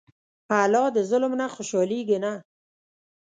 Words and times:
الله 0.63 0.87
د 0.95 0.97
ظلم 1.09 1.31
نه 1.41 1.47
خوشحالېږي 1.55 2.17
نه. 2.23 2.33